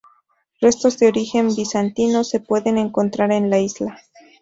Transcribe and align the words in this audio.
Restos 0.61 0.97
de 0.97 1.09
origen 1.09 1.49
bizantino 1.53 2.23
se 2.23 2.39
pueden 2.39 2.79
encontrar 2.79 3.31
en 3.31 3.51
la 3.51 3.59
isla. 3.59 4.01